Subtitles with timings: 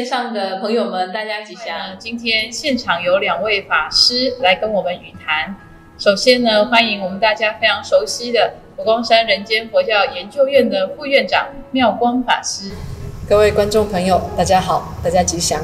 [0.00, 1.94] 线上的朋友们，大家吉祥！
[1.98, 5.54] 今天现场有两位法师来跟我们语谈。
[5.98, 12.70] 首先呢，欢迎我们大家非常熟悉的佛光山人间佛教研究院的副院长妙光法师。
[13.28, 15.60] 各位观众朋友，大家好，大家吉祥。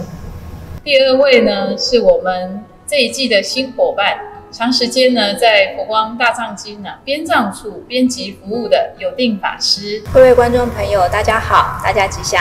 [0.84, 4.18] 第二位呢，是我们这一季的新伙伴，
[4.52, 10.04] 长时间呢在佛光大藏经呢编藏处编辑服务的有定法师。
[10.12, 12.38] 各位观众朋友，大家好，大家吉祥。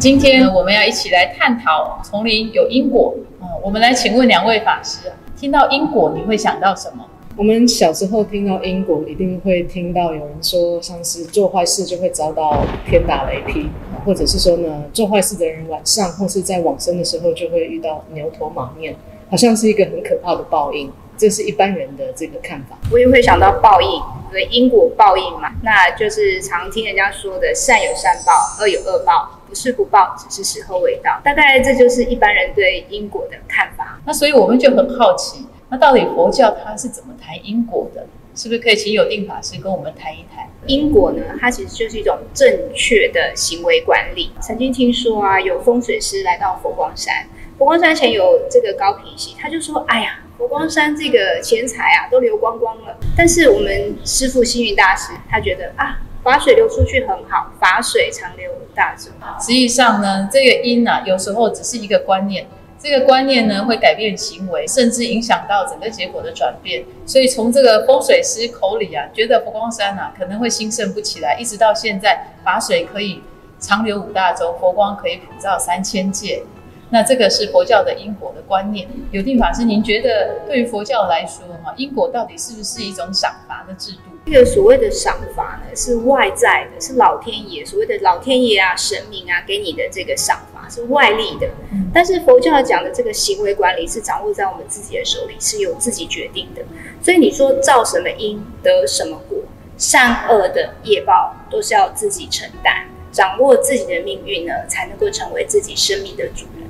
[0.00, 3.14] 今天我们要一起来探讨丛林有因果。
[3.42, 7.04] 嗯，我们来请问两位法师，听到因果你会想到什么？
[7.36, 13.68] 我们小时候听到因果，一定会听到有人说，像是做坏事就会遭到天打雷劈，
[14.06, 18.96] 或者是说呢，做坏事的人晚上或是在往生的时候就会遇到牛头马面，
[19.30, 20.90] 好像是一个很可怕的报应。
[21.18, 22.78] 这是一般人的这个看法。
[22.90, 29.36] 我也会想到报应，对因果报应嘛，那就是常听人家说的善有善报，恶有恶报。
[29.50, 31.20] 不是不报，只是时候未到。
[31.24, 34.00] 大概这就是一般人对因果的看法。
[34.06, 38.06] 那所以我们就很好奇，那到底佛教它是怎么谈因果的？
[38.36, 41.22] 是不是可以请有定法师跟我们谈一谈因果呢？
[41.40, 44.30] 它其实就是一种正确的行为管理。
[44.40, 47.26] 曾经听说啊，有风水师来到佛光山，
[47.58, 56.00] 佛光山前有这个高平溪，他就说：“哎呀，佛光山这个钱财啊都流光光了。”但是我们师父星云大师他觉得啊。
[56.30, 59.12] 法水流出去很好，法水长流五大众。
[59.40, 62.46] 实际上呢，这个因啊，有时候只是一个观念，
[62.78, 66.84] 这个观念呢会改变行为，甚至影响到整个结果的转变。
[67.04, 73.24] 所以从这个风水师口里啊，觉得佛光山啊可能会兴盛不起来，一直到现在，法水可以
[73.58, 76.44] 长流五大洲，佛光可以普照三千界。
[76.90, 78.86] 那这个是佛教的因果的观念。
[79.10, 84.09] 有定法师，您觉得对于佛教来说，哈，因果到底是不是一种赏罚的制度？
[84.30, 91.48] 这个所谓的赏罚呢，是外在的，是老天爷所谓的老天爷啊、神明啊给你的这个赏罚是外力的。
[91.92, 96.62] 但是佛教讲的这个行为管理是掌握在我们自己的手里，是由自己决定的。
[97.02, 99.38] 所以你说造什么因得什么果，
[99.76, 106.68] 善恶的业报都是要自己承担，掌握自己的命运呢，才能够成为自己生命的主人。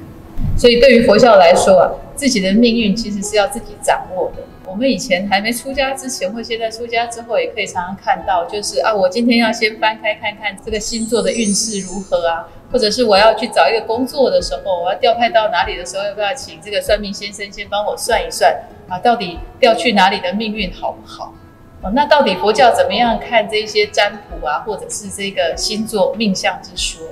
[0.57, 4.45] 所以对于佛教来说啊，自己的命运其实是要自己掌握的。
[4.71, 21.35] 我们以前还没出家之前，或现在出家之后，也可以常常看到，就是啊，我今天要先翻开看看这个星座的运势如何啊，或者是我要去找一个工作的时候，我要调派到哪里的时候，要不要请这个算命先生先帮我算一算啊，到底调去哪里的命运好不好？
[21.83, 27.05] 哦，那到底佛教怎么样看这些占卜啊，或者是这个星座命相之说？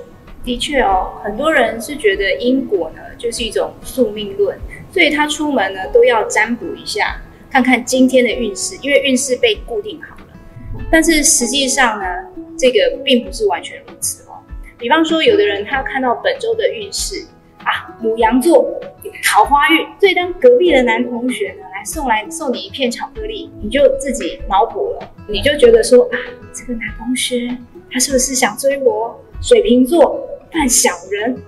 [0.45, 4.57] 的确哦，很多人是觉得因果呢就是一种宿命论，
[4.93, 7.19] 所以他出门呢都要占卜一下。
[7.51, 10.25] 看看今天的运势，因为运势被固定好了。
[10.91, 12.05] 但是实际上呢，
[12.57, 14.37] 这个并不是完全如此哦。
[14.77, 17.25] 比方说，有的人他要看到本周的运势
[17.63, 18.79] 啊，母羊座
[19.23, 26.17] 桃花运，所以当隔壁的男同学呢来送来送你一片巧克力，你就自己脑补了，你就觉得说啊，
[26.53, 27.57] 这个男同学
[27.91, 29.19] 他是不是想追我？
[29.41, 31.41] 水瓶座犯小人，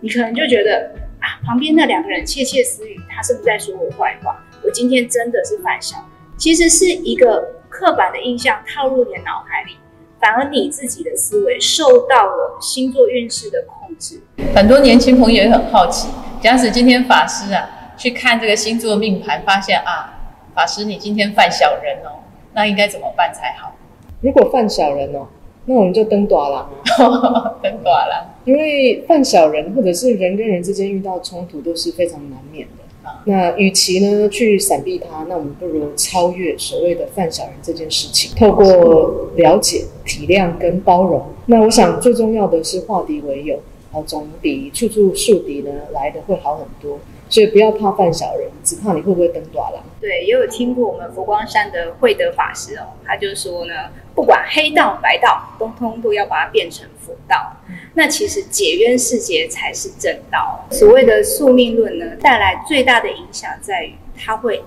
[0.00, 4.44] 你可能就觉得啊，旁边那两个人窃窃私语，他是不是在说我坏话？
[4.70, 5.96] 我今天真的是犯小，
[6.36, 9.76] 其实是一个刻板的印象套入你的脑海里，
[10.20, 14.20] 反而你自己的思维受到了星座运势的控制。
[14.54, 16.08] 很多年轻朋友也很好奇，
[16.40, 20.20] 假使今天法师啊去看这个星座命盘，发现啊，
[20.54, 22.22] 法师你今天犯小人哦，
[22.54, 23.74] 那应该怎么办才好？
[24.20, 25.26] 如果犯小人哦，
[25.64, 26.70] 那我们就登短了，
[27.60, 32.84] 登短了，因为犯小人或者是人跟人之间遇到冲突都是非常难免的。
[33.24, 41.26] 那与其呢去闪避它，那我们不如超越所谓的犯小人这件事情，透过了解、体谅跟包容。
[41.46, 46.98] 那我想最重要的是化敌为友，好，总比处处树敌呢来的会好很多。
[47.30, 49.82] 所以不要怕犯小人，只怕你会不会登短了。
[50.00, 53.72] 对，也有听过我们佛光山的慧德法师哦，他就说呢，
[54.16, 57.56] 不管黑道白道，通通都要把它变成佛道。
[57.94, 60.66] 那其实解冤释结才是正道。
[60.72, 64.64] 所谓的宿命论呢，带来最大的影响在于，它会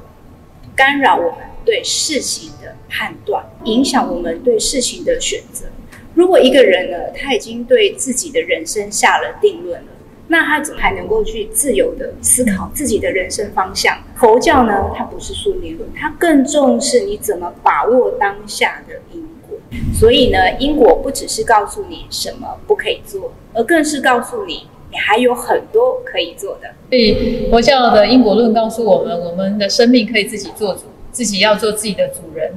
[0.74, 5.66] 干扰我们对事情的判断，影响我们对事情的选择。
[6.14, 9.88] 如果一个人呢，他已经对自己的人生下了定论了。
[10.34, 13.96] 那他怎么还能够去自由的思考自己的人生方向？
[14.16, 19.56] 佛教呢，它不是宿命论，它更重视你怎么把握当下的因果。
[19.94, 26.70] 所以呢，因果不只是告诉你什么不可以做，而更是告诉你你还有很多可以做的。
[26.90, 32.54] 所以佛教的因果论告诉我们，我们的生命可以自己做主，自己要做自己的主人。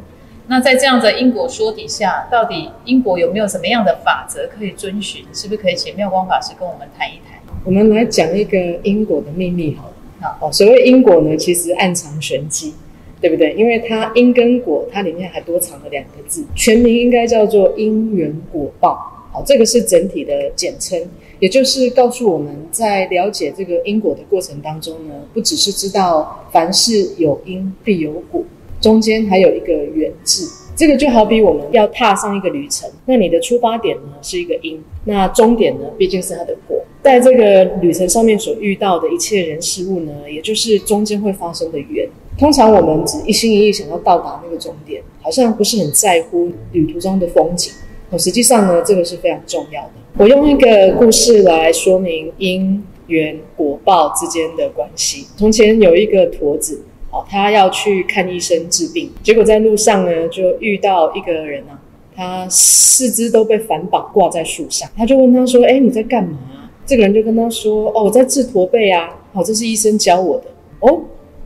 [0.46, 5.26] 那在这样的因果说底下，到底因果有没有什么样的法则可以遵循？
[5.34, 7.35] 是不是可以请妙光法师跟我们谈一谈？
[7.66, 9.92] 我们来讲一个因果的秘密好了。
[10.20, 12.72] 好，哦，所谓因果呢，其实暗藏玄机，
[13.20, 13.54] 对不对？
[13.54, 18.94] 因为它因跟果，它里面还多藏了两个字，全名应该叫做因缘果报。
[19.32, 20.96] 好，这个是整体的简称，
[21.40, 28.44] 也就是告诉我们在了解这个因果的过程当中呢，不只是知道凡事有因必有果，
[28.80, 30.48] 中间还有一个缘字。
[30.76, 36.78] 这个就好比我们要踏上一个旅程，那你的出发点呢是一个因，那终点呢毕竟是它的果。
[37.02, 42.06] 在这个旅程上面所遇到的一切人事物呢，也就是中间会发生的缘。
[42.38, 47.72] 通常我们只一心一意想要到达那个终点，好像不是很在乎旅途中的风景。
[48.10, 49.90] 可，实际上呢，这个是非常重要的。
[50.18, 55.26] 我用一个故事来说明因缘果报之间的关系。
[55.36, 56.82] 从前有一个驼子，
[57.28, 61.78] 他要去看医生治病，结果在路上呢，就遇到一个人啊，
[62.14, 64.88] 他四肢都被反绑挂在树上。
[64.96, 66.38] 他就问他说：“哎，你在干嘛？”
[66.86, 69.16] 这个人就跟他说：“哦，我在治驼背啊。
[69.32, 70.44] 哦，这是医生教我的。
[70.80, 71.00] 哦，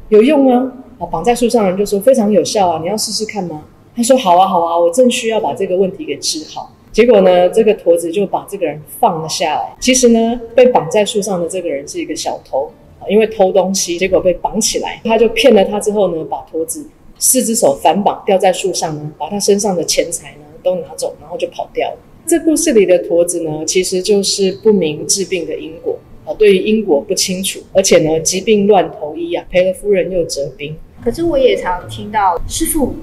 [0.09, 0.73] 有用吗？
[0.99, 3.65] 哦，绑在树上的人就说非常有效啊，你要试试看吗？”
[3.97, 9.77] 他说：“好啊，好啊，我正需要把这个问题给治好。”结果呢，这个驼子就把这个人放了下来。
[9.81, 12.71] 其实呢，被绑在树上的这个人是一个小偷，
[13.09, 15.01] 因为偷东西，结果被绑起来。
[15.05, 16.89] 他就骗了他之后呢，把驼子
[17.19, 21.99] 四只手反绑，吊在树上呢，把他身上的钱财呢都拿走，然后就跑掉了。
[22.27, 30.77] 这故事里的驼子呢，其实就是不明治病的因果啊，对于因果不清楚，而且呢，疾病乱投医啊，赔了夫人又折兵。
[31.03, 32.95] 可是我也常听到师傅。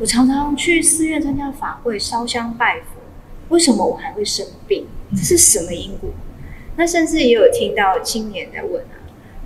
[0.00, 3.00] 我常常去寺院参加法会，烧香拜佛。
[3.50, 4.84] 为什么我还会生病？
[5.12, 6.10] 这是什么因果？
[6.76, 8.98] 那甚至也有听到青年在问啊：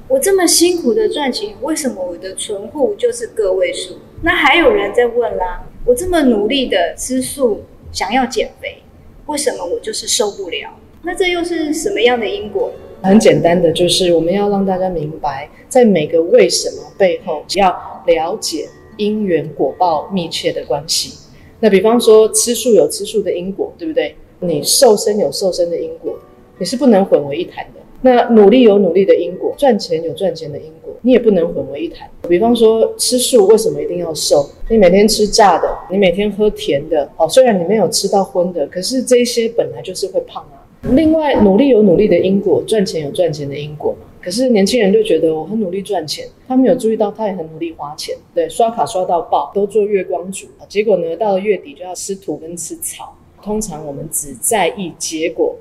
[0.08, 3.96] 我这么辛苦的赚钱，为什么我的存户就是个位数？
[4.22, 7.62] 那还有人在问啦：我这么努力的吃素，
[7.92, 8.82] 想要减肥，
[9.26, 10.70] 为什么我就是受不了？
[11.02, 12.72] 那这又是什么样的因果？
[13.02, 18.68] 很简单的，就是我们要让大家明白，在每个为什么背后，要了解。
[18.96, 21.16] 因缘果报密切的关系，
[21.60, 24.16] 那比方说吃素有吃素的因果，对不对？
[24.40, 26.18] 你瘦身有瘦身的因果，
[26.58, 27.77] 你是不能混为一谈的。
[28.02, 32.08] 那努力有努力的因果，赚钱有赚钱的因果，你也不能混为一谈。
[32.28, 34.48] 比方说吃素为什么一定要瘦？
[34.68, 40.64] 你每天吃炸的，你每天喝甜的，哦，虽然你没有吃到荤的，可是这些本来就是会胖啊。
[40.92, 43.96] 另外努力有努力的因果，赚钱有赚钱的因果。
[44.20, 50.46] 可是年轻人就觉得我很努力赚钱，他没有注意到他也很努力花钱，对，刷卡刷到爆，都做月光族。
[50.68, 53.16] 结果呢，到了月底就要吃土跟吃草。
[53.42, 55.56] 通常我们只在意结果，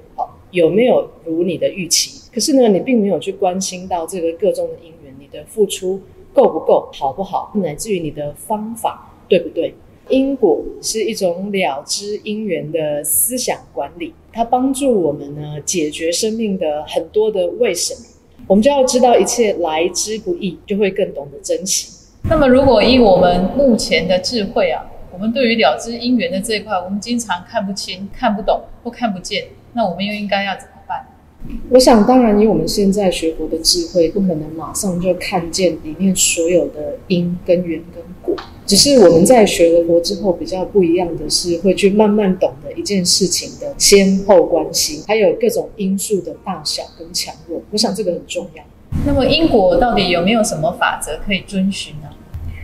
[0.57, 2.19] 有没有如你的预期。
[2.33, 6.01] 可是呢，你并没有去关心到这个各种的因缘，你的付出
[6.33, 9.73] 够不够，好不好，乃至于你的方法对不对？
[10.09, 18.01] 因果是一种了知因缘的思想管理，它帮助我们呢解决生命的很多的为什么。
[18.47, 21.89] 我们就要知道一切来之不易，就会更懂得珍惜。
[22.29, 31.05] 那么，如果以我们目前的智慧啊，我们对于了知因缘的这一块，我们经常看不清、看不懂或看不见，那我们又应该要怎么办？
[31.69, 38.35] 我想，当然，以我们现在学佛的智慧，不可能马上就看见里面所有的因跟缘跟果。
[38.65, 47.61] 只是我们在学了佛之后，比较不一样的是，会去慢慢懂得一件事情的先后关系，还有各种因素的大小跟强弱。
[47.69, 48.63] 我想这个很重要。
[49.05, 52.09] 那么因果到底有没有什么法则可以遵循呢？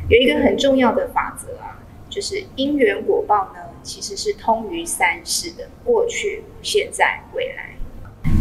[0.09, 1.77] 有一个很重要的法则啊，
[2.09, 7.75] 就是因缘果报呢，其实是通于三世的过去、现在、未来。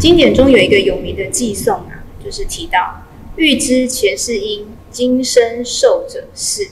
[0.01, 3.03] 经典中有一个有名的寄颂啊，就是提到
[3.37, 6.71] 欲知前世因，今生受者是。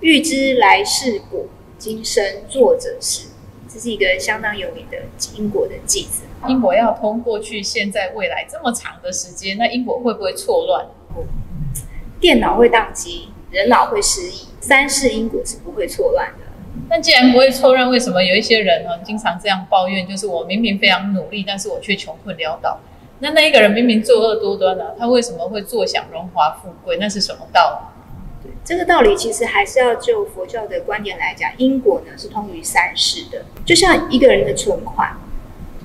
[0.00, 1.44] 欲知来世果，
[1.76, 3.28] 今生作者是，
[3.68, 4.96] 这是一个相当有名的
[5.36, 6.22] 因果的句子。
[6.48, 10.86] 因果要通过去、现在、未来这么长的时间，那因果会不会错乱？
[12.18, 16.39] 电脑会宕机，人脑会失忆，三世因果是不会错乱的。
[16.90, 20.04] 那既然不会错乱，为什么有一些人呢，经常这样抱怨？
[20.04, 22.80] 就是我明明非常努力，但是我却穷困潦倒。
[23.20, 26.96] 那那一个人明明作恶多端呢，他为什么会坐享荣华富贵？
[26.98, 27.80] 那是什么道
[28.42, 28.50] 理？
[28.64, 33.44] 这个道理其实还是要就佛教的观点来讲，因果呢是通于三世的。
[33.64, 35.16] 就像一个人的存款，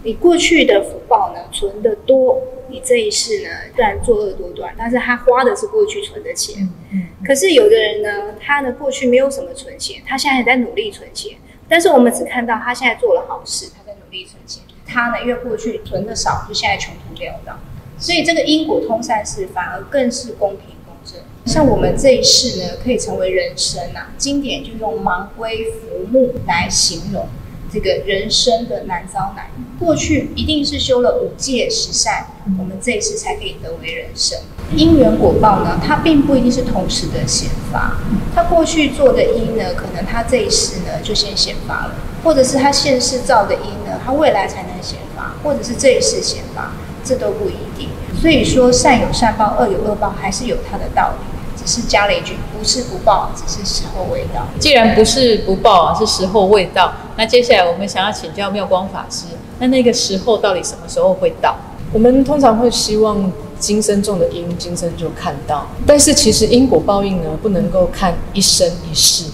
[0.05, 6.69] 你过去的福报呢存的多，你这一世呢虽然作恶多端，但是他花的是过去存的钱。
[6.91, 7.07] 嗯。
[7.25, 14.61] 可是有的人呢，他呢过去没有什么存钱，他现在在努力存钱，但是我们只看到他现在做了好事，他在努力存钱。
[14.85, 17.57] 他呢因为过去存的少，就现在穷途潦倒。
[17.97, 21.19] 所以这个因果通三世，反而更是公平公正。
[21.45, 27.27] 像我们这一世呢，可以成为人生啊，经典就用盲龟浮木来形容
[27.71, 29.47] 这个人生的难遭难。
[29.79, 34.37] 过去一定是修了五戒十善，我们这一世才可以得为人生。
[34.75, 37.97] 因缘果报呢，它并不一定是同时的显发。
[38.33, 46.71] 他过去做的因呢，可能他这一世呢就先显发了，或者是他现世造的因呢，他未来才能显发，或者是这一世显发，
[47.03, 47.89] 这都不一定。
[48.19, 51.34] 所以说善有善报，恶有恶报，还是有它的道理。
[51.65, 54.45] 只是加了一句，不是不报，只是时候未到。
[54.59, 56.93] 既然不是不报啊，是时候未到。
[57.17, 59.25] 那接下来我们想要请教妙光法师，
[59.59, 61.55] 那那个时候到底什么时候会到？
[61.91, 65.65] 我们通常会希望今生种的因，今生就看到。
[65.87, 69.25] 但是其实因果报应呢，不能够看一生一世，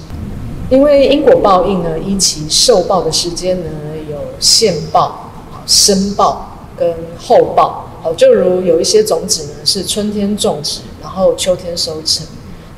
[0.69, 3.69] 因为因果报应呢，依其受报的时间呢，
[4.09, 5.31] 有现报、
[5.65, 7.89] 生报跟后报。
[8.03, 12.25] 好，就如有一些种子呢，是春天种植，然然后秋天收成；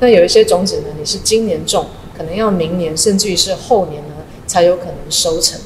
[0.00, 1.86] 那有一些种子呢，你是今年种，
[2.18, 4.14] 可能要明年，甚至于是后年呢，
[4.44, 5.56] 才有可能收成。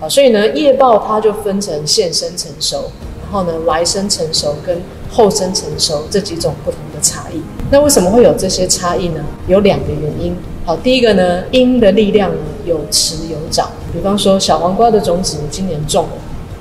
[0.00, 2.90] 好，所以呢，叶报它就分成现生成熟，
[3.22, 7.40] 然后呢，来生成熟跟后生成熟这几种不同的差异。
[7.70, 9.24] 那为什么会有这些差异呢？
[9.46, 10.36] 有两个原因。
[10.64, 13.70] 好，第一个呢，因的力量呢有迟有早。
[13.92, 16.12] 比方说，小黄瓜的种子你今年种了。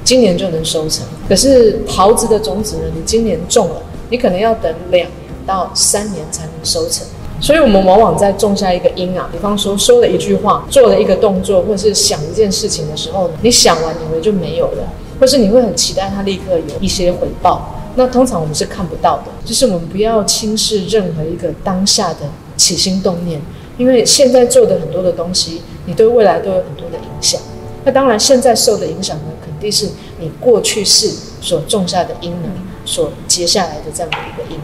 [0.03, 2.83] 今年就能收成，可是桃子的种子呢？
[2.93, 3.81] 你今年种了，
[4.11, 5.09] 你可能要等两
[5.45, 7.05] 到三年才能收成。
[7.41, 17.75] 所以，我们往往在种下一个因啊，比方说说了一句话，做了一个动作，或者是想一件事情的时候呢，你想完以为就没有了，或是你会很期待它立刻有一些回报。
[17.95, 22.21] 那通常我们是看不到的，就是我们不要轻视任何一个当下的
[22.57, 23.41] 起心动念，
[23.77, 27.39] 因为现在做的很多的东西，你对未来都有很多的影响。
[27.83, 29.23] 那当然，现在受的影响呢？
[29.45, 31.09] 肯定是你过去世
[31.39, 32.49] 所种下的因呢，
[32.83, 34.59] 所结下来的这样的一个因，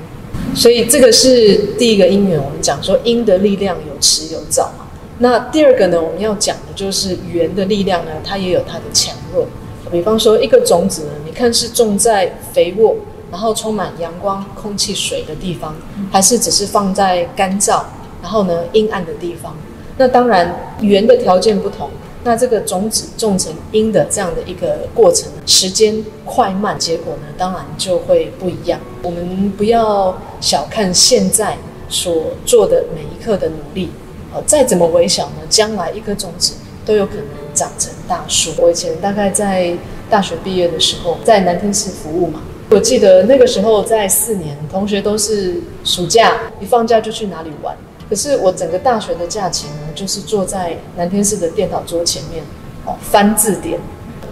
[0.55, 2.41] 所以这个是第一个因缘。
[2.41, 4.85] 我们讲说因的力量有迟有早嘛。
[5.19, 9.47] 那第二个呢，我们要讲的就是缘的力量呢，它也有它的强弱。
[9.91, 12.95] 比方说一个种子呢，你看是种在肥沃，
[13.29, 15.75] 然后充满阳光、空气、水的地方，
[16.11, 17.83] 还是只是放在干燥，
[18.21, 19.55] 然后呢阴暗的地方？
[19.97, 21.89] 那当然缘的条件不同。
[22.23, 28.79] 那这个种子种成因的这样的一个过程，时间快慢，结果呢，当然就会不一样。
[29.01, 31.57] 我们不要小看现在
[31.89, 33.89] 所做的每一刻的努力，
[34.33, 36.53] 呃，再怎么微小呢，将来一颗种子
[36.85, 38.51] 都有可能长成大树。
[38.57, 39.75] 我以前大概在
[40.09, 47.75] 大学毕业的时候，在南天寺服务嘛，我记得那个时候在四年，同学都是暑假一放假就去哪里玩。
[48.09, 52.43] 可是我整个大学的假期，就是坐在南天寺的电脑桌前面，
[52.85, 53.79] 哦，翻字典，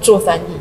[0.01, 0.53] 做翻译，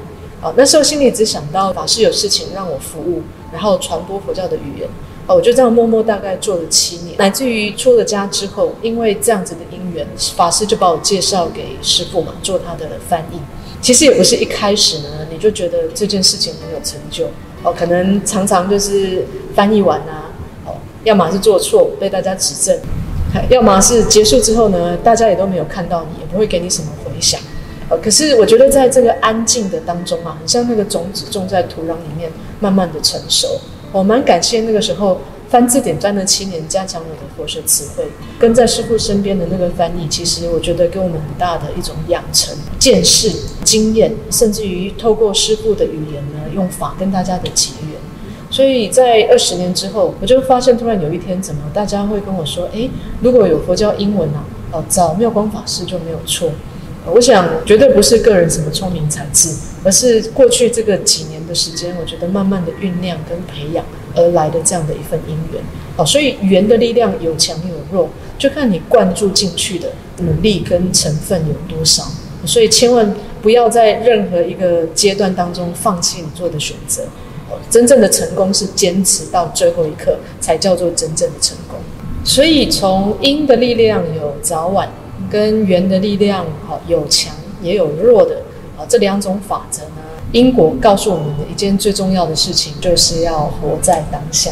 [0.42, 4.88] 哦，那时候心里只想到法师有事情让我服务，然后传播佛教的语言，
[5.26, 13.38] 哦，我就这样默默大概做了七年，乃至于出了家之后，因为这样子的因缘，法师就把我介绍给师傅嘛，做他的翻译。
[13.80, 17.26] 其实也不是一开始呢，你就觉得这件事情很有成就，
[17.62, 19.24] 哦，可能常常就是
[19.54, 20.32] 翻译完啊，
[20.66, 20.74] 哦，
[21.04, 22.76] 要么是做错被大家指正。
[23.50, 27.40] 要么是结束之后呢，大家也都没有看到你，也不会给你什么回响。
[27.88, 32.30] 呃，可是我觉得在这个安静的当中啊，很像那个种子种在土壤里面，
[32.60, 33.60] 慢慢的成熟。
[33.92, 38.06] 我蛮感谢那个时候翻字典翻了七年，加强我的佛学词汇，
[38.38, 43.32] 跟在师傅身边的那个翻译，其实我觉得给我们很大的一种养成、见识、
[43.64, 47.72] 经验，甚至于透过师傅的语言呢，用法跟大家的结。
[48.50, 52.90] 所以在二十年之后，我就发现，突然有一天，怎么大家会跟我说：“诶，
[53.20, 56.50] 如果有佛教英文啊，哦，找妙光法师就没有错。”
[57.10, 65.62] 我想，绝对不是个人什么聪明才智，而是过去这个几年的时间，我觉得慢慢的酝酿跟培养而来的这样的一份因缘。
[65.96, 72.04] 哦，所以缘的力量有强有弱，就看你灌注进去的努力跟成分有多少。
[72.44, 77.04] 所以千万不要在任何一个阶段当中放弃你做的选择。
[77.70, 81.78] 真正的成功是坚持到最后一刻，才叫做真正的成功。
[82.24, 84.88] 所以从因的力量有早晚，
[85.30, 88.42] 跟缘的力量好有强也有弱的
[88.76, 90.02] 啊这两种法则呢，
[90.32, 94.50] 因果告诉我们的一件最重要的事情，就是要活在当下。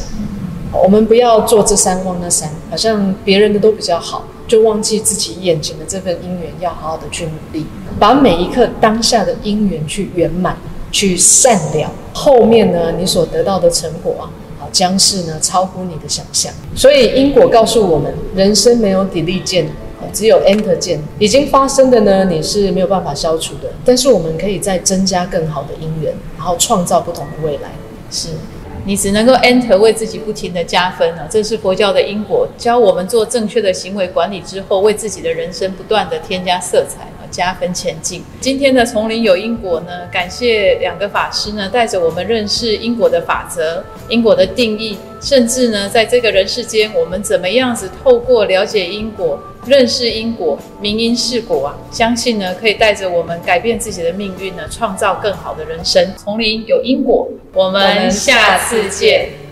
[0.72, 7.66] 我们不要做这山望那山，好像别人的都比较好，就忘记自己眼前的这份因缘，要好好的去努力，
[7.98, 10.56] 把每一刻当下的因缘去圆满。
[10.92, 11.90] 去善了，
[12.26, 14.26] 后面呢，你所得到的成果啊，
[14.58, 16.52] 好将是呢超乎你的想象。
[16.74, 19.70] 所以因果告诉我们，人生没有 delete 键，
[20.12, 21.00] 只有 enter 键。
[21.20, 27.70] 已经发生的呢，你是没有办法消除的，但是我们可以再增加更好的因缘，然后创造不同的未来。
[28.10, 28.30] 是，
[28.84, 31.28] 你只能够 enter 为自己不停的加分了。
[31.30, 37.06] 这是佛教的因果，教我们做正确的行为管理之后，为自己的人生不断的添加色彩。
[37.30, 38.22] 加分前进。
[38.40, 56.12] 今天的丛林有因果呢，感谢两个法师呢，带着我们认识因果的法则、因果的定义，甚至呢，在这个人世间，我们怎么样子透过了解因果、认识因果、明因是果啊，相信呢，可以带着我们改变自己的命运呢，创造更好的人生。
[56.16, 59.45] 丛林有因果，我们下次见。